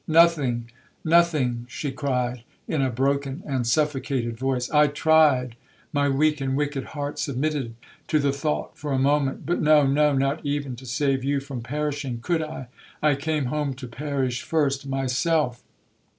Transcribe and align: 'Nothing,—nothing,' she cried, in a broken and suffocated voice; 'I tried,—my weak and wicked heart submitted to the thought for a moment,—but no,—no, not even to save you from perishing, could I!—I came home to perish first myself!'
'Nothing,—nothing,' 0.07 1.67
she 1.69 1.91
cried, 1.91 2.41
in 2.67 2.81
a 2.81 2.89
broken 2.89 3.43
and 3.45 3.67
suffocated 3.67 4.35
voice; 4.35 4.67
'I 4.71 4.87
tried,—my 4.87 6.09
weak 6.09 6.41
and 6.41 6.57
wicked 6.57 6.83
heart 6.97 7.19
submitted 7.19 7.75
to 8.07 8.17
the 8.17 8.33
thought 8.33 8.75
for 8.75 8.93
a 8.93 8.97
moment,—but 8.97 9.61
no,—no, 9.61 10.13
not 10.13 10.43
even 10.43 10.75
to 10.77 10.87
save 10.87 11.23
you 11.23 11.39
from 11.39 11.61
perishing, 11.61 12.17
could 12.19 12.41
I!—I 12.41 13.13
came 13.13 13.45
home 13.45 13.75
to 13.75 13.87
perish 13.87 14.41
first 14.41 14.87
myself!' 14.87 15.61